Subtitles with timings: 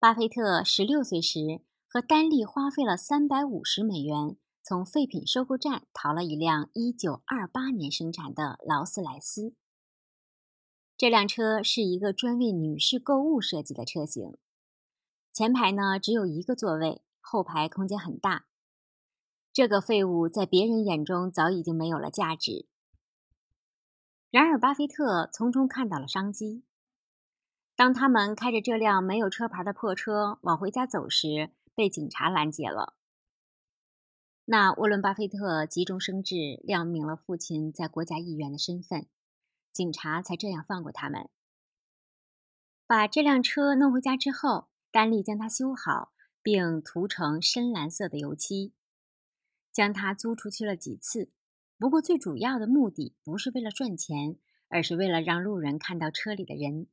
[0.00, 9.56] 巴菲特十六岁时，和丹利花费了三百五十美元，从废品收购站淘了一辆一九二八年生产的劳斯莱斯。
[10.96, 14.36] 这辆车是一个专为女士购物设计的车型，
[15.32, 18.46] 前排呢只有一个座位，后排空间很大。
[19.52, 22.68] 这个废物在别人眼中早已经没有了价值。
[24.30, 26.62] 然而，巴菲特从中看到了商机。
[27.78, 32.96] 当他们开着这辆没有车牌的破车往回家走时，被警察拦截了。
[34.46, 39.06] 那沃伦·巴菲特急中生智，亮明了父亲在国家议员的身份，
[39.70, 41.30] 警察才这样放过他们。
[42.84, 46.10] 把这辆车弄回家之后，丹利将它修好，
[46.42, 48.72] 并涂成深蓝色的油漆，
[49.70, 51.30] 将它租出去了几次。
[51.78, 54.36] 不过，最主要的目的不是为了赚钱，
[54.66, 56.88] 而是为了让路人看到车里的人。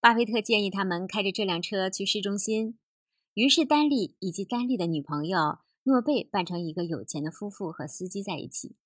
[0.00, 2.78] 巴菲特建议他们开着这辆车去市中心，
[3.34, 8.76] 于是丹利以及丹利的女朋友诺贝扮成一个有钱的夫妇和司机在一起。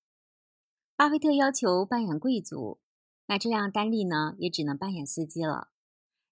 [0.96, 2.80] 巴菲特要求扮演贵族，
[3.26, 5.68] 那这样丹利呢也只能扮演司机了，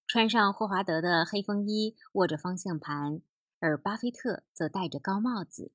[0.07, 3.21] 穿上霍华德的黑风衣，握着方向盘，
[3.59, 5.71] 而巴菲特则戴着高帽子，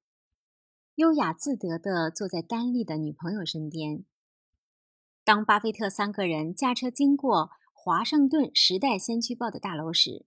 [0.97, 4.05] 优雅自得地坐在丹利的女朋友身边。
[5.23, 7.53] 当巴菲特三个人驾车经过。
[7.87, 10.27] 华盛顿时代先驱报的大楼时，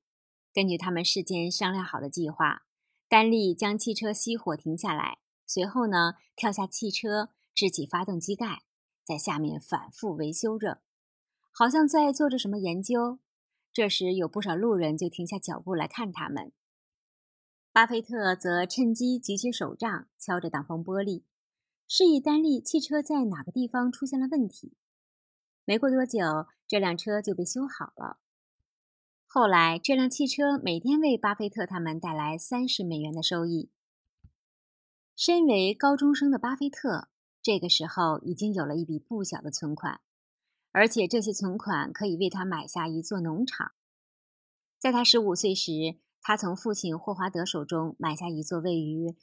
[0.53, 2.63] 根据他们事先商量好的计划，
[3.09, 8.63] 丹利将汽车熄火停下来，随后呢跳下汽车，支起发动机盖，
[9.03, 10.79] 在下面反复维修着，
[11.51, 13.19] 好像在做着什么研究。
[13.73, 16.53] 这时有不少路人就停下脚步来看他们。
[17.73, 21.23] 巴菲特则趁机举起手杖，敲着挡风玻璃，
[21.89, 24.77] 示意丹利汽车在哪个地方出现了问题。
[25.69, 28.17] 没过多久，这辆车就被修好了。
[29.27, 33.69] 后来，这辆汽车每天为巴菲特他们带来三十美元的收益。
[35.15, 40.01] 身为高中生的巴菲特，这个时候已经有了一笔不小的存款，
[40.71, 43.73] 而且这些存款可以为他买下一座农场。
[44.79, 49.15] 在他十五岁时，他从父亲霍华德手中买下一座位于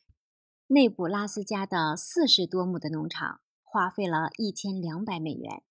[0.69, 5.65] 内布拉斯加的四十多亩的农场，花费了一千两百美元。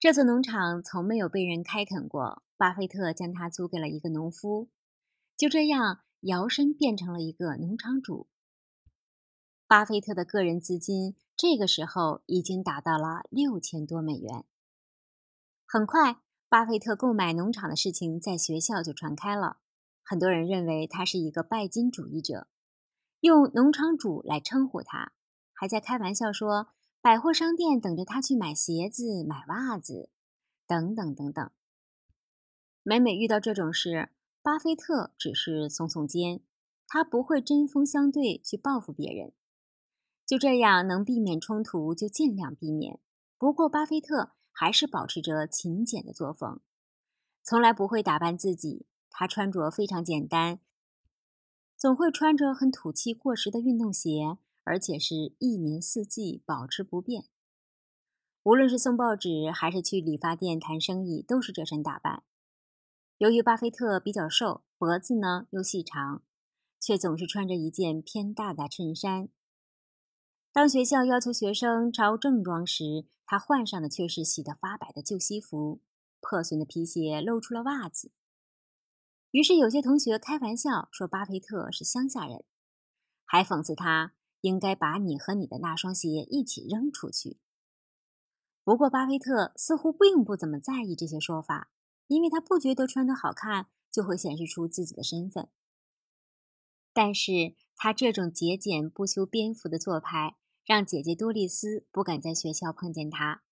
[0.00, 4.68] 这座农场从没有被人开垦过，巴菲特将它租给了一个农夫，
[5.36, 8.28] 就这样摇身变成了一个农场主。
[9.66, 14.44] 巴菲特的个人资金这个时候已经达到了六千多美元。
[15.66, 19.56] 很快，巴菲特购买农场的事情在学校就传开了，
[20.04, 22.46] 很多人认为他是一个拜金主义者，
[23.18, 25.10] 用农场主来称呼他，
[25.52, 26.68] 还在开玩笑说。
[27.00, 30.10] 百货商店等着他去买鞋子、买袜子，
[30.66, 31.50] 等等等等。
[32.82, 34.10] 每每遇到这种事，
[34.42, 36.40] 巴菲特只是耸耸肩，
[36.86, 39.32] 他不会针锋相对去报复别人。
[40.26, 43.00] 就这样，能避免冲突就尽量避免。
[43.38, 46.60] 不过，巴菲特还是保持着勤俭的作风，
[47.42, 48.86] 从来不会打扮自己。
[49.10, 50.60] 他穿着非常简单，
[51.76, 54.38] 总会穿着很土气、过时的运动鞋。
[54.68, 57.24] 而且是一年四季保持不变。
[58.42, 62.22] 无论是送报纸还是去理发店谈生意，都是这身打扮。
[63.16, 66.22] 由于巴菲特比较瘦，脖子呢又细长，
[66.78, 69.30] 却总是穿着一件偏大的衬衫。
[70.52, 75.80] 当学校要求学生着正装时，他换上的却是洗得发白的旧西服，
[76.20, 78.12] 破损的皮鞋露出了袜子。
[79.30, 82.44] 于是有些同学开玩笑说巴菲特是乡下人，
[83.24, 84.14] 还讽刺他。
[84.40, 87.38] 应该把你和你的那双鞋一起扔出去。
[88.64, 91.70] 不过，巴菲特似乎并不怎么在意这些说法，
[92.06, 95.48] 因为他不觉得穿得好看就会显示出自己的身份。
[96.92, 103.42] 但是他这种节俭不修边幅的做派，让姐姐多丽丝不敢在学校碰见他。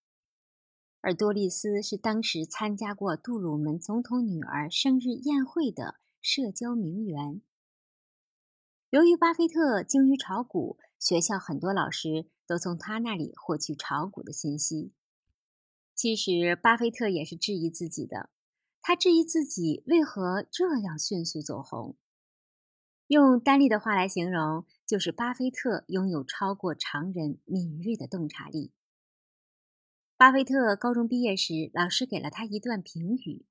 [1.00, 7.40] 而多丽丝是当时参加过杜鲁门总统女儿生日宴会的社交名媛。
[8.96, 14.94] 由于巴菲特精于炒股，学校很多老师都从他那里获取炒股的信息。
[15.94, 18.30] 其实，巴菲特也是质疑自己的。
[18.80, 21.98] 他质疑自己为何这样迅速走红。
[23.08, 28.72] 用丹利的话来形容，就是巴菲特拥有超过常人敏锐的洞察力。
[30.16, 33.44] 巴菲特高中毕业时，老师给了他一段评语：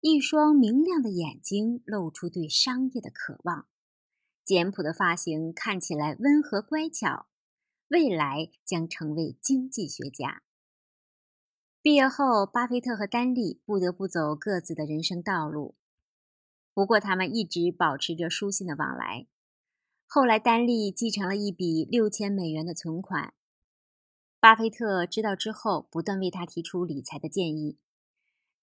[0.00, 3.68] 一双明亮的眼睛露出对商业的渴望。
[4.50, 7.26] 简朴的发型看起来温和乖巧，
[7.86, 10.42] 未来将成为经济学家。
[11.80, 15.76] 毕业后，巴菲特和丹利不得不走各自的人生道路。
[16.74, 19.28] 不过他们一直保持着书信的往来。
[20.08, 23.32] 后来，丹利继承了一笔六千美元的存款。
[24.40, 27.78] 巴菲特知道之后，不断为他提出理财的建议。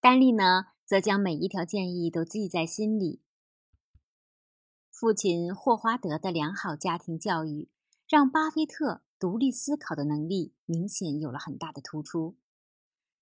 [0.01, 3.21] 丹利呢，则将每一条建议都记在心里。
[4.99, 7.69] 父亲霍华德的良好家庭教育，
[8.07, 12.35] 让巴菲特独立思考的能力明显有了很大的突出。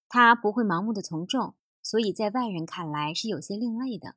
[0.08, 4.16] 他不会盲目的从众，所以在外人看来是有些另类的。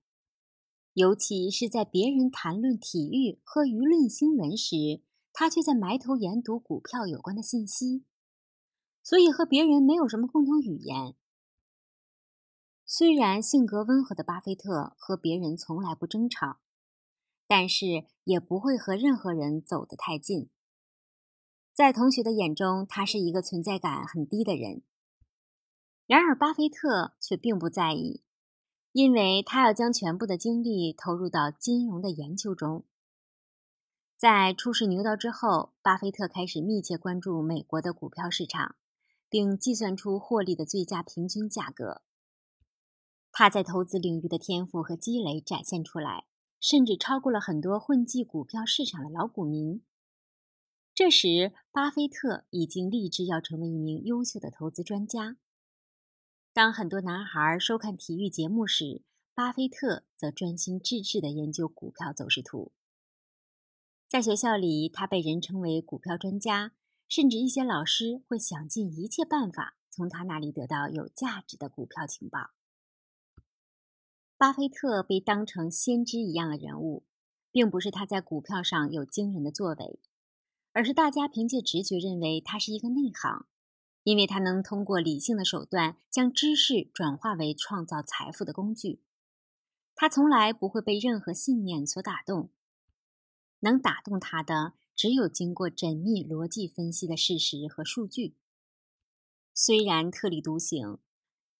[0.92, 5.02] 尤其是在别人谈论体育和舆论新闻时，
[5.32, 8.04] 他却在埋头研读股票有关的信息，
[9.02, 11.16] 所以和别人没有什么共同语言。
[12.86, 16.60] 虽然性格温和的巴菲特和别人从来不争吵。
[17.48, 20.50] 但是也不会和任何人走得太近。
[21.72, 24.82] 在同学的眼中，他是一个存在感很低的人。
[26.06, 28.22] 然而，巴菲特却并不在意，
[28.92, 32.84] 因为他要将全部的精力投入到金融的研究中。
[34.16, 38.76] 在初识牛刀之后，巴菲特开始密切关注美国的股票市场，
[39.28, 42.02] 并计算出获利的最佳平均价格。
[43.30, 46.26] 他在投资领域的天赋和积累展现出来。
[46.60, 49.82] 甚至超过了很多混迹股票市场的老股民。
[50.94, 55.36] 这时，巴菲特已经立志要成为一名优秀的投资专家。
[56.52, 59.02] 当很多男孩收看体育节目时，
[59.32, 62.72] 巴菲特则专心致志地研究股票走势图。
[64.08, 66.72] 在学校里，他被人称为股票专家，
[67.06, 72.50] 甚至一些老师会想尽一切办法从他那里得到有价值的股票情报。
[74.38, 77.02] 巴菲特被当成先知一样的人物，
[77.50, 79.98] 并不是他在股票上有惊人的作为，
[80.70, 83.46] 而是大家凭借直觉认为他是一个内行，
[84.04, 89.02] 因为他能通过理性的手段将知识转化为创造财富的工具。
[89.96, 92.50] 他从来不会被任何信念所打动，
[93.58, 98.36] 能打动他的只有经过缜密逻辑分析的事实和数据。
[99.52, 101.00] 虽然特立独行。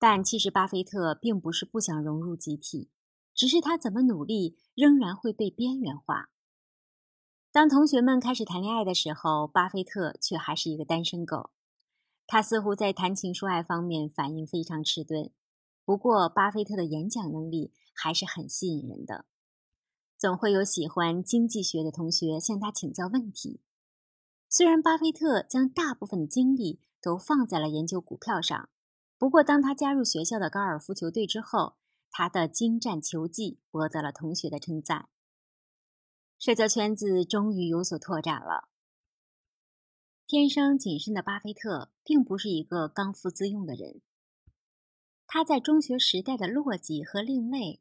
[0.01, 2.89] 但其实，巴菲特并不是不想融入集体，
[3.35, 6.31] 只是他怎么努力，仍然会被边缘化。
[7.51, 11.51] 当同学们开始谈恋爱的时候，巴菲特却还是一个单身狗。
[12.27, 15.33] 他似乎在谈情说爱方面反应非常迟钝。
[15.85, 19.25] 不过，巴菲特的演讲能力还是很吸引人的，
[20.17, 23.63] 总会有喜欢经济学的同学向他请教问题。
[24.49, 28.69] 虽然巴菲特将大部分的精力都放在了研究股票上。
[29.19, 31.77] 不过，当他加入学校的高尔夫球队之后，
[32.09, 35.09] 他的精湛球技博得了同学的称赞。
[36.39, 38.69] 社交圈子终于有所拓展了。
[40.25, 44.03] 天生谨慎的巴菲特并不是一个刚愎自用的人。
[45.27, 47.81] 他在中学时代的落寂和另类，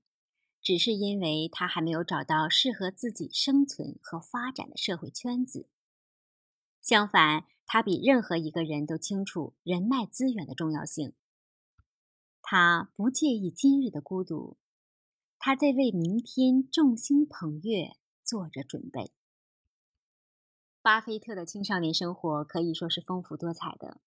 [0.60, 5.70] 只是因为他还没有找到适合自己生存和发展的社会圈子。
[6.82, 11.14] 相反，他比任何一个人都清楚人脉资源的重要性。
[12.50, 14.56] 他不介意今日的孤独，
[15.38, 19.12] 他在为明天众星捧月做着准备。
[20.82, 24.00] 巴菲特的青少年生活可以说是丰富多彩的，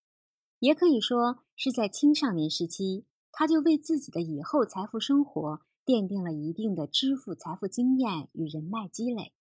[0.58, 9.34] 也可以说是在青少年时期，他就为自己的以后财富生活奠定了一定的支付财富经验与人脉积累。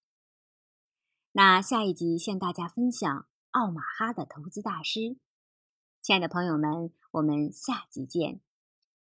[1.31, 5.15] 那下一集向大家分享奥马哈的投资大师。
[6.01, 8.41] 亲爱的朋友们，我们下集见。